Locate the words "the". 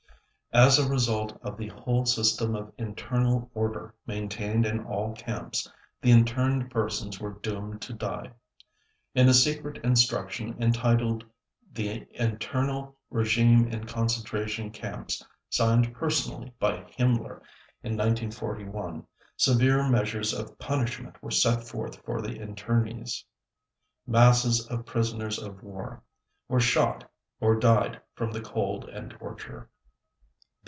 1.55-1.69, 6.01-6.11, 11.71-12.05, 22.21-22.37, 28.33-28.41